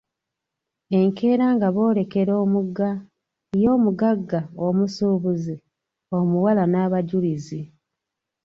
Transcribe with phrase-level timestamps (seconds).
[0.99, 2.89] "Enkeera nga boolekera omugga;
[3.59, 5.55] ye omugagga, omusuubuzi,
[6.17, 7.61] omuwala n’abajulizi."